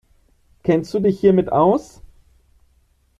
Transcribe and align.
Kennst 0.63 0.95
du 0.95 0.99
dich 0.99 1.19
hiermit 1.19 1.51
aus? 1.51 2.01